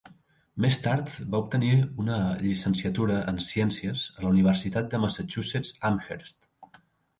Més 0.63 0.77
tard 0.85 1.11
va 1.35 1.41
obtenir 1.43 1.69
una 2.05 2.17
llicenciatura 2.39 3.19
en 3.33 3.39
Ciències 3.49 4.07
a 4.17 4.25
la 4.25 4.33
Universitat 4.33 4.91
de 4.95 5.05
Massachusetts 5.07 5.77
Amherst. 5.93 6.53